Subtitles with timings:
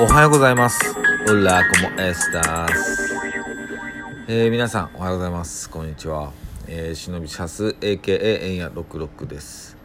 [0.00, 0.94] おはようございます。
[1.28, 3.14] オラコモエスタス。
[4.26, 5.68] えー、皆さんおはようございます。
[5.68, 6.32] こんにちは。
[6.66, 9.76] えー、忍びシャス AKA エンヤ66です。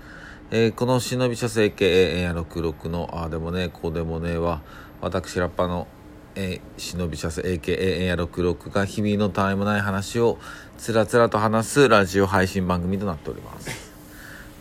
[0.50, 4.62] えー、この忍びシャス AKA エンヤ66のああでもねこうでもねは
[5.02, 5.88] 私ラッパーの、
[6.36, 10.38] えー、忍びシャス AKA エンヤ66が日々のたわいもない話を
[10.78, 13.94] つらつらと話すラジオ配信番組となっております。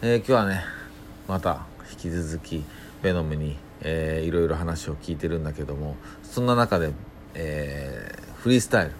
[0.02, 0.64] えー、今日はね
[1.28, 2.64] また引き続き
[3.02, 6.92] ベノムに、えーいろいろ話を聞いてるんだけどもそんな中で、
[7.34, 8.92] えーフリースタイル。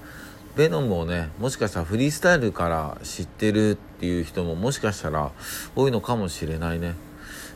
[0.57, 5.31] ベノムをねもしかしたらフリースタイルから知ってるっていう人ももしかしたら
[5.77, 6.95] 多いのかもしれないね。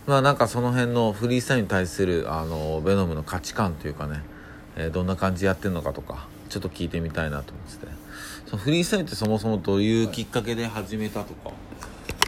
[0.06, 4.22] まあなんかその辺のフリースタイルに対するあのベノムの価値観というかね、
[4.76, 8.00] えーどんな感じでやってるのかとかちょっと聞いてみたいなと思ってて。
[8.46, 11.52] そのフリースタイルってそもそもどういうきっかけで始めたとか、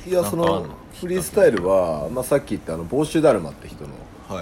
[0.06, 0.66] いやその
[1.01, 3.90] フリースタイルは、まあ、さっき言ったあの帽子だるまって人の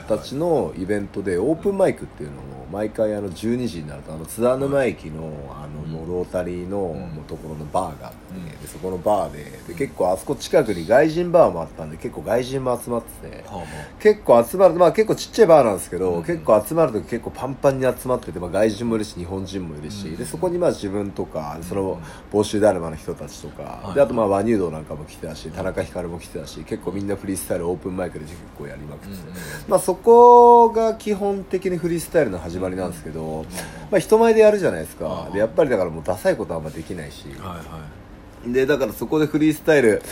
[0.08, 6.96] たちのイベントでオープンマイクっていうのを毎回あの12時になるとあの津田沼駅のあのロータリーの
[7.29, 13.45] ところのバーがあって、でそこのバーでで結構あそこ近くに外人バーもあったんで結構外人も集まってて。
[14.01, 29.23] 結構集まるまあ結構ちっちゃいバーなんですけど、結構集まると結構パンパンに集まってて、まあ、外人もいるし日本人もいるし、でそこにまあ自分とかその帽子だるまの人たちとか、であとまあ和乳道なんかも来てたし田中ひかるも来てたし結構みんなフリースタイルオープンマイクで結構やりまくってて、
[29.68, 33.44] まあ、そこが基本的にフリースタイルの始まりなんですけど、
[33.90, 37.80] まあ、人前でやるじゃないですか、でやっぱりだからもうダサいことはあんまできないし、はいは
[38.46, 38.52] い。
[38.52, 40.02] でだからそこでフリースタイル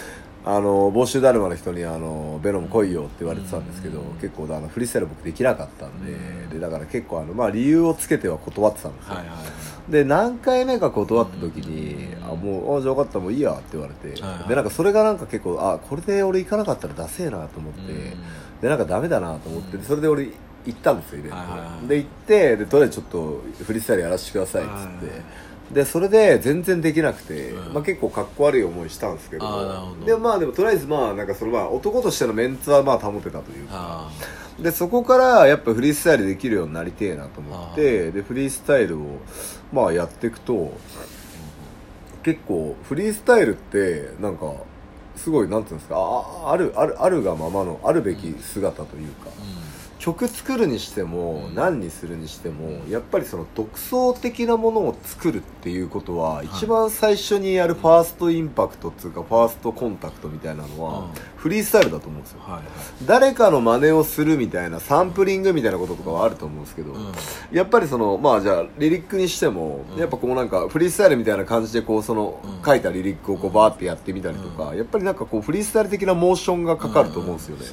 [0.45, 6.13] あの帽子だるまの人にあの「ベノム来いよ」って言われてたんですけど、結構あのフリースタイル僕できなかったんで,、
[6.55, 9.37] でだから結構あの、まあ、理由をつけては断ってたんですよ、はいはい
[9.89, 14.49] で何回目か断った時に「あもうあじゃあ分かったもういいや」って言われて、はいはい。
[14.51, 18.13] でなんかそれがなんか結構あこれで俺行かなかったらダセえなと思って、うん
[18.61, 20.31] でなんかダメだなと思って、でそれで俺
[20.67, 24.73] 行ったんですよイベント、で行ってでとりあえずちょっとフリースタイルやらせてくださいっつっ
[25.71, 27.75] て、でそれで全然できなくて、うん。
[27.75, 29.95] まあ、結構かっこ悪い思いしたんですけど。
[30.05, 33.73] でまあでもとりあえずまあなんかそのまあ男としてのメンツはまあ保てたというか。
[33.73, 34.11] あ
[34.61, 39.05] でそこからやっぱフリースタイルできるようになりてえなと思ってでフリースタイルを
[39.73, 40.77] まあやっていくと
[42.25, 44.53] 結構フリースタイルってなんか
[45.15, 49.31] すごいなんていうんですかああるあるあるがままのあるべき姿というか、
[50.09, 61.09] 曲作るにしても何にするにしてもやっぱりその独創的なものを作るっていうことは一番最初にやるファーストインパクトっていうかファーストコンタクトみたいなのはうん。
[61.37, 62.41] フリースタイルだと思うんですよ。
[63.07, 67.13] 誰かの真似をするみたいなサンプリングみたいなこととかはあると思うんですけど、うん。
[67.53, 70.01] やっぱりそのまあじゃあリリックにしても、うん。
[70.01, 72.65] やっぱこうなんかフリースタイルみたいな感じでこうそのうん。
[72.65, 77.65] 書いたリリックをこうバーってやってみたりとか、やっぱりなんかこうフリースタイル的なモーションがかかると思うんですよね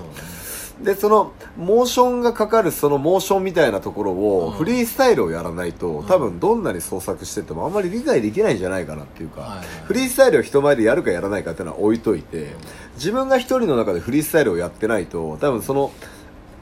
[0.82, 4.58] でそのモーションがかかるそのモーションみたいなところを、うん。
[4.58, 12.54] フリースタイルをやらないと多分どんなに創作しててもあんまり理解できないんじゃないかなっていうか、フリースタイルを人前でやるかやらないかっていうのは置いといて
[12.96, 15.92] 自分が一人の中でフリースタイルをやってないと多分その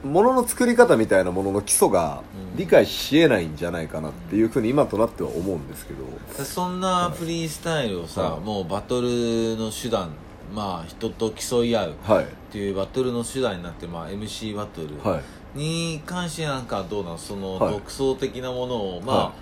[0.04, 2.22] ものの作り方みたいなものの基礎が
[2.56, 8.40] 理解しえないんじゃないかなっていうふうに今となっては思うんですけど、そんなフリースタイルをさ、はい。
[8.40, 10.10] もうバトルの手段
[10.54, 12.26] まあ人と競い合うっはい。
[12.52, 15.58] ていうバトルの手段になって、まあ、MC バトルはい。
[15.58, 17.18] に関してなんかどうなの？
[17.18, 17.72] そのはい。
[17.72, 19.32] 独創的なものを、まあ、は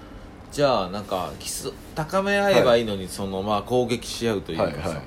[0.50, 5.00] じゃあなんか競高め合えばいいのに、そのまあ攻撃し合うというかさ、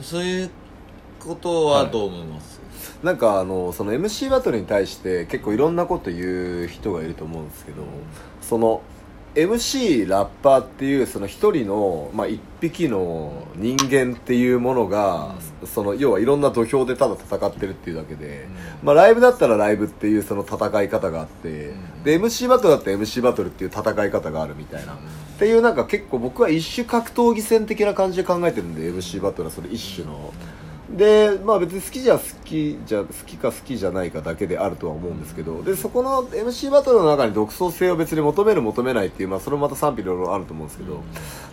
[0.00, 0.50] そういう
[1.20, 2.60] ことはどう思います、
[3.02, 7.82] なんかあのその MC バトルに対して結構いろんなこと言う人がいると思うんですけど、
[8.40, 8.82] その
[9.34, 15.34] MC ラッパーっていうその一人の、まあ、一匹の人間っていうものが、
[15.64, 18.46] その要はいろんな土俵でただ戦ってるっていうだけで、
[18.84, 21.72] まあ、ライブだったらライブっていうその戦い方があって、
[22.04, 24.96] で MC バトルだったら MC バトルっていう戦い方があるみたいな、っ
[25.38, 30.32] ていうなんか結構僕は一種格闘技戦的な感じで考えてるんで MC バトルはそれ一種の。
[30.90, 41.02] でまあ別に好きじゃ好きじゃ好きか好きじゃないかだけであるとは思うんですけどでそこの MC バトルの中に独創性を別に求める求めないっていう、まあ、それもまた賛否両論あると思うんですけど、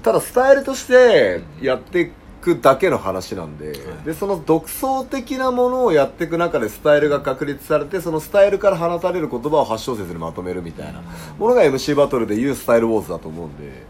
[0.04, 2.12] ただスタイルとしてやってい
[2.42, 3.74] くだけの話なんで,、
[4.04, 11.02] でその独創的なものをやっていく中でスタイルが確立されてそのスタイルから放たれる言葉を8小節にまとめるみたいな
[11.38, 13.86] ものが MC バトルでいうスタイルウォーズだと思うんで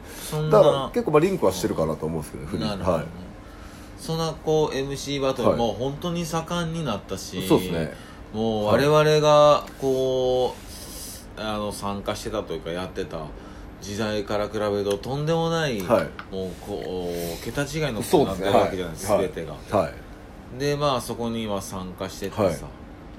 [0.52, 3.31] だから結構まあリンクはしてるかなと思うんですけど、フリーなるほど、はい
[4.02, 5.58] そんなこう MC バトルはい。
[5.60, 7.94] も本当に盛んになったし、そうですね。
[8.34, 10.56] もう我々がこ
[11.38, 13.20] うあの参加してたというかやってた
[13.80, 16.34] 時代から比べるととんでもない、はい。
[16.34, 19.90] もうこう桁違いのことになってるわけじゃないですか、はい全てが、は
[20.58, 20.60] い。
[20.60, 22.58] でまあそこには参加しててさ、はい。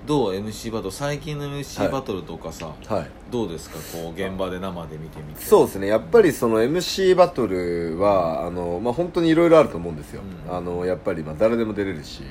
[0.05, 3.79] どう MC バトル最近の MC バトルとかさ、はいどうですか？
[3.99, 5.43] こう現場で生で見てみて。
[5.43, 5.87] そうですね。
[5.87, 10.55] やっぱりその MC バトルはあの、まあ、本当にいろいろあると思うんですよ、うん。
[10.55, 12.23] あのやっぱりまあ誰でも出れるし、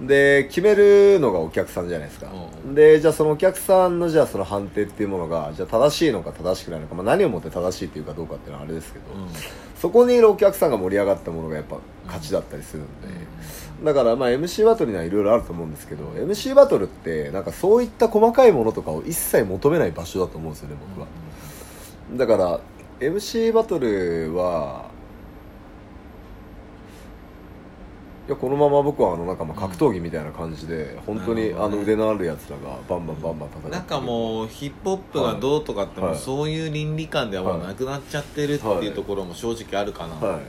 [0.00, 0.06] うん。
[0.08, 2.26] で決めるのがお客さんじゃないですか、
[2.64, 9.28] うんでじゃあそのお客さんのじゃあその判定っていうものがじゃあ正しいのか正しくないのか、まあ、何をもって正しいっていうかどうかっていうのはあれですけど、うん。
[9.80, 13.08] そこにいるお客さんが盛り上がったものがやっぱ勝ちだったりするんで、
[13.84, 21.06] だからまあ MC バトルにはいろいろあると思うんですけど MC バトルってなんかそういった細かいものとかを一切求めない場所だと思うんですよね僕は、
[22.16, 22.60] だから
[23.00, 24.90] MC バトルは
[28.26, 40.40] いやこのまま僕はあのなんかまあ格闘技みたいな感じで、本当にあの腕のあるやつらがバンバンバンバン叩いてなんかもうヒップホップがどうとかってもそういう倫理観ではもうなくなっちゃってるってはいいうところも正直あるかな、はい。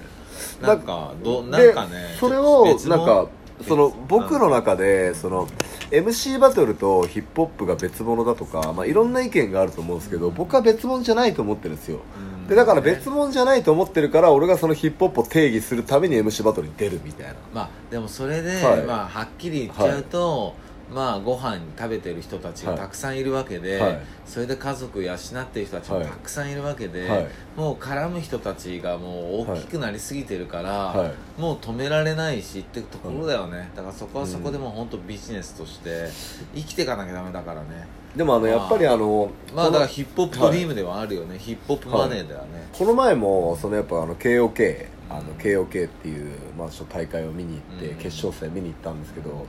[0.62, 3.28] なんかどでなんかねそれをなんか
[3.64, 5.48] その別僕の中でその
[5.92, 12.00] MC バトルとヒップホップが別物だとか、まあ、いろんな意見があると思うんですけど僕は別物じゃないと思ってるんですよ。
[12.18, 12.48] うん。
[12.48, 17.36] でだから別物じゃないと思ってるから俺がそのヒップホップを定義するために MC バトルに出るみたいな。
[17.54, 18.84] まあでもそれで、はい。
[18.84, 20.56] まあはっきり言っちゃうと、
[20.94, 24.00] まあご飯食べてる人たちがたくさんいるわけで、はい。
[24.26, 25.18] それで家族養っ
[25.48, 26.06] てる人たちもはい。
[26.06, 27.28] たくさんいるわけで、はい。
[27.56, 31.42] もう絡む人たちがもう大きくなりすぎてるから、はい。
[31.42, 36.08] もう止められないしってところだよね、だからそこはそこでもう本当ビジネスとして
[36.54, 37.88] 生きていかなきゃダメだからね。
[38.16, 47.98] でもあのやっぱりあのまあだからヒップホップドリームではあるよね、ヒップホップマネーだよね、この前もそのやっぱあの KOK あの KOK っていう、まあ、大会を見に行って、うん。
[47.98, 49.46] 決勝戦見に行ったんですけど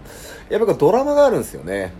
[0.48, 1.92] やっぱりドラマがあるんですよね、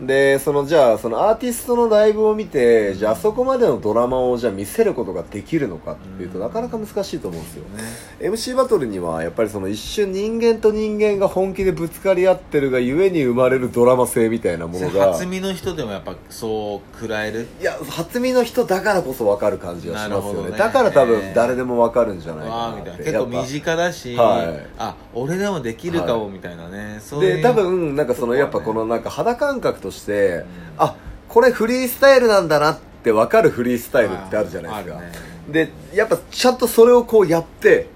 [0.00, 6.44] でそのじゃあそのアーティストのライブを見てじゃああそこまでのドラマをじゃあ見せることができるのかっていうと、うん。
[6.44, 7.82] なかなか難しいと思うんですよ、ね。
[8.20, 17.46] MC バトルにはやっぱりその一瞬人間と人間が本気でぶつかり合ってるがゆえに生まれるドラマ性みたいなものが初見の人でもやっぱそう食らえる？
[17.60, 20.50] いや初見の人だからこそ分かる感じがしますよね。
[20.50, 20.58] ね。
[20.58, 22.80] だから多分誰でも分かるんじゃないかなって。
[22.80, 23.04] みたいな。
[23.04, 24.66] 結構身近だし、はい。
[24.78, 27.36] あ俺でもできるかもみたいなね、そういう。
[27.38, 30.44] で多分なんかそのやっぱこのなんか肌感覚として、うん
[30.78, 30.96] あ
[31.28, 35.12] これフリースタイルなんだなって分かるフリースタイルってあるじゃないですか、ね。
[35.48, 37.88] でやっぱちゃんとそれをこうやって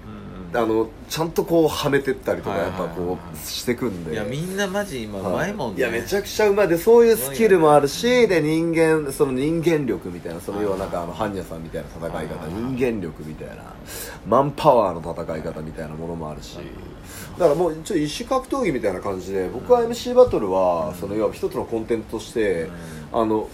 [0.53, 2.81] あのちゃんとこうはめてったりとかはいはいはい。
[2.81, 4.13] やっぱこうしてくんで。
[4.13, 5.53] いやみんなマジ今うまい。
[5.53, 6.67] もんね、いやめちゃくちゃうまい。
[6.67, 13.63] でそういうスキルもあるしで人間その人間力みたいなその要はなんかあの般若さんみたいな戦い方はい人間力みたいな
[14.27, 16.57] マンパワーの戦い方みたいなものもあるし。
[17.37, 22.69] だからもうちょっと一種格闘技みたいな感じで僕は MC バトルはその要は一つのコンテンツとして
[23.11, 23.47] あの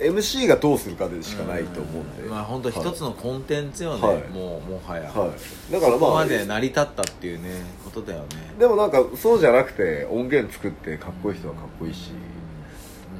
[0.00, 2.22] MC がどうするかでしかないと思うんで。
[2.28, 4.28] まあ本当一つのコンテンツよね、はい。
[4.28, 5.72] もうもはや、はい。
[5.72, 7.50] だからまあまで成り立ったっていうね
[7.84, 8.26] ことだよね。
[8.58, 12.12] でもなんかそうじゃなくて音源作ってかっこいい人はかっこいいし。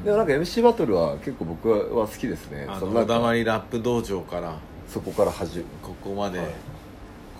[0.04, 2.66] でもなんか MC バトルは結構僕は好きですね。
[2.68, 4.56] あそのなんかのこだわりラップ道場から。
[4.88, 6.48] そこから始めここまで、はい。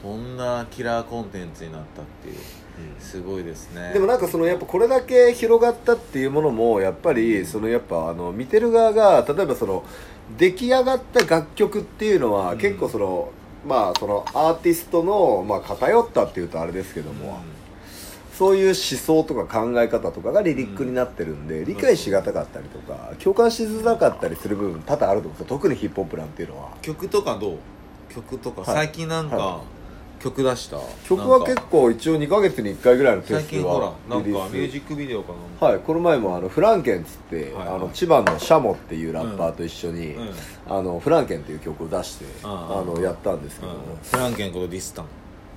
[0.01, 2.37] こんなキラーコンテンツになったっていう
[2.99, 3.93] すごいですね。
[3.93, 9.85] でもなんかそのやっぱこれだけ広がったっていうものもやっぱりそのやっぱあの見てる側が例えばその
[10.39, 12.59] 出来上がった楽曲っていうのはうん。
[12.59, 13.31] 結構その、
[13.67, 17.41] まあそのアーティストのまあ偏ったっていうとあれですけども、
[18.33, 25.47] そういう思想とか考え方とかがリリックになってるんで、理解しがたかったりとか共感しづらかったりする部分多々あると思うんですよ。
[25.47, 26.71] 特にヒップホップなんていうのは。
[26.81, 27.59] 曲とかどう？
[28.09, 28.87] 曲とか、はい。
[28.87, 29.61] 最近なんか、は
[30.21, 30.79] 曲出した。
[31.09, 34.53] 曲は結構一応2ヶ月に1回ぐらいのペー最スで近ほらはなんかミリリース。
[34.53, 35.67] ュージックビデオかなんか。
[35.67, 37.69] はい、この前もあのフランケンっつって、はいはい。
[37.69, 40.23] あの千葉のシャモっていうラッパーと一緒に、うん。
[40.23, 40.33] うん。
[40.69, 42.81] あのフランケンっていう曲を出して、ああ。
[42.81, 43.73] あのやったんですけど
[44.03, 45.07] フランケンことディスタン。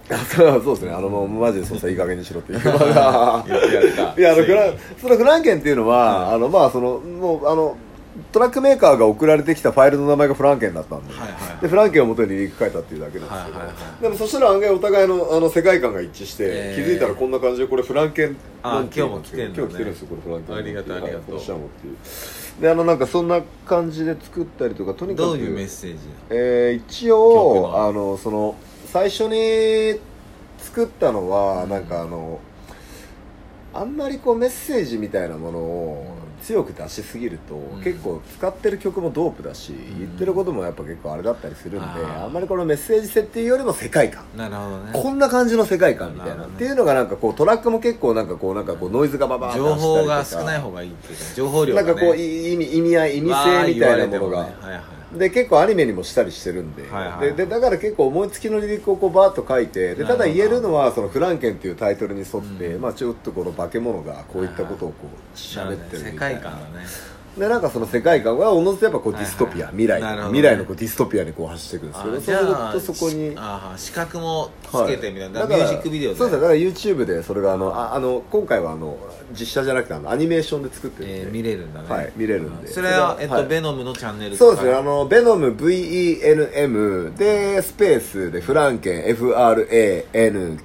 [0.09, 0.91] そうそうですね。
[0.91, 7.77] あのもうマジでそうさいい加減にしろっていう いやあのフランそのフランケンっていうのは、あのまあそのもうあの
[8.31, 11.61] トラックメーカーが送られてきたファイルの名前がフランケンだったんで,、はいはい。
[11.61, 14.01] でフランケンを元にリリック書いたっていうだけなんですけど、はいはいはい。
[14.03, 16.83] でもそしたら案外お互いのあの世界観が一致して、えー。
[16.83, 19.53] 気づいたらこんな感じでこれフランケン今日も来てんのね。
[19.57, 22.61] 今日来てるんですよこれフランケンありがとうはいありがとう。
[22.61, 25.27] であのなんかそんな感じで作ったりとかとにかく。
[25.29, 25.97] どういうメッセージ
[26.29, 27.87] えー一曲応の。
[27.87, 28.55] あのその
[28.85, 29.99] 最初に
[30.59, 32.39] 作ったのはなんかあの
[33.73, 37.83] あんまりこうメッセージみたいなものを強く出しすぎると、ん。
[37.83, 39.99] 結構使ってる曲もドープだし、ん。
[39.99, 44.23] 言ってることもやっぱ結構あれだったりするんであんまりこのメッセージ性っていうよりも世界観。
[44.35, 44.91] なるほどね。
[44.93, 54.49] こんな感じの世界観みたいなねっていうのがなんかこうトラックも結構なんかこうなんかこうノイズがババー情報が少ない方がいいっていうか情報量が、ね、なんかこうい意味意味合い意味性みたいなものが、
[55.17, 66.59] で結構アニメにもしたりしてるんで,、はいはいででだから結構思いつきのリリックをこうバーッと書いてでただ言えるのはそのフランケンっていうタイトルに沿って、うんまあ、ちょっとこの化け物がこういったことをこう喋ってる世みたいな界観
[67.37, 70.39] でなんかその世界観はおのずとやっぱこうディストピア、はい未来、なるほどね。
[70.39, 73.33] 未来のこうディストピアにこう走っていくんですけどあそうするとそこに。
[73.35, 75.49] ああ資格もつけてみたいな、はい。
[75.49, 76.41] ミュージックビデオでそうですね。
[76.43, 78.99] だから YouTube でそれがあのああの今回はあの
[79.31, 81.89] 実写じゃなくてあのアニメーションで作ってるんで、えー見れるんだね。
[81.89, 82.67] はい見れるんで。
[82.67, 83.47] それは、えっとはい。
[83.47, 90.59] ベノムのチャンネルそうですね、あの、ベノム VENM で、スペースでフランケン FRANKEN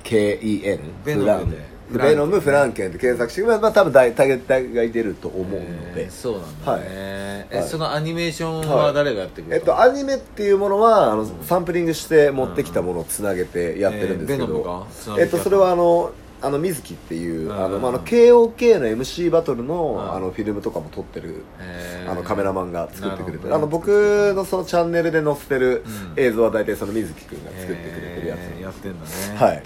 [1.02, 1.24] ベノムで。
[1.24, 1.54] フラン
[1.90, 6.82] ベノムフランケンで検索して、まあ、まあ多分大体大概出ると思うので、えーそうなんだね、はい。
[6.86, 7.68] えはい。
[7.68, 14.62] そのアニメーションは誰がやってくれたえっと、アニメっていうものはあの、サンプリングして持ってきたものをつなげてやってるんですけど。
[14.62, 17.64] がつな、げてやったえっと、それはあのあの水木っていう、うん。
[17.64, 20.12] あのまあ、あの KOK の MC バトルの,、うん。
[20.12, 22.10] あのフィルムとかも撮ってるえー。
[22.10, 25.84] あのカメラマンが作ってくれてなるあの僕のそのチャンネルで載せてる
[26.16, 26.22] うん。
[26.22, 28.38] 映像は大体その水木くんが作ってくれてるやつ。
[28.38, 28.62] えー。
[28.62, 29.36] やってんだね。
[29.36, 29.62] はい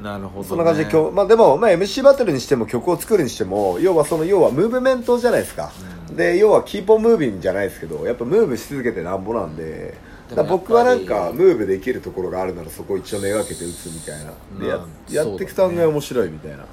[0.00, 5.72] なるほど、ね、そんな感じで今日、まあ、でも、まあ、MC バトルにしても曲を作るにしても要はその要はムーブメントじゃないですか、
[6.10, 6.16] うん。
[6.16, 9.94] で要はキーポンムービンじゃないですけどやっぱムーブし続けてなんぼなんで
[10.34, 14.32] だ僕はなんかムーブできるところがあるならそこを一応めがけて打つみたいな。
[14.60, 16.66] でやまあやっていくと案外面白いみたいな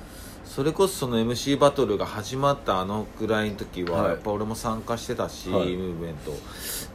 [0.56, 4.12] それこそその MC バトルが始まったあのぐらいの時は、はい。
[4.12, 5.76] やっぱ俺も参加してたし、はい。
[5.76, 6.32] ムーブメント。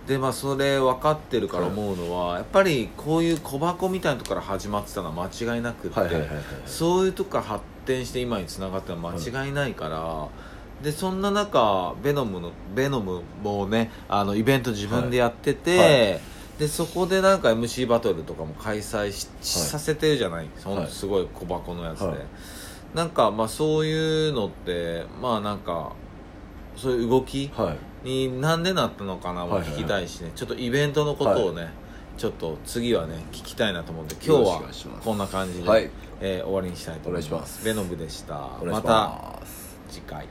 [0.09, 6.43] でまあそれ分かってるから思うのは、やっぱりこういう小箱みたいなとこから始まってたのは間違いなくって、はいはいはいはい。
[6.65, 10.29] そういうとこから発展して今につながったのは間違いないから、
[10.83, 16.13] でそんな中ベノムのベノムもねあのイベント自分でやってて、はい。
[16.15, 16.19] は
[16.59, 20.49] でそこでなんか MC バトルとかも開催し、させてるじゃない？
[20.65, 20.91] ほんとはい。
[20.91, 22.19] すごい小箱のやつで、はい
[22.95, 25.93] なんかまあそういうのってまあなんか
[26.77, 27.79] そういう動きはい。
[28.03, 31.69] になんでなったのかなも聞きたいしね、ちょっとイベントのことをね、
[32.17, 34.63] ちょっと次はね聞きたいなと思って今日は
[35.05, 35.91] こんな感じで、はい。
[36.23, 37.65] えー終わりにしたいと思います。
[37.65, 38.49] ベノムでした。
[38.65, 39.41] また
[39.91, 40.27] 次回